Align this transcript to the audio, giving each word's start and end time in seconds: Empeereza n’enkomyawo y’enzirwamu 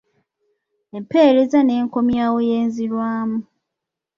Empeereza 0.97 1.57
n’enkomyawo 1.63 2.37
y’enzirwamu 2.49 3.37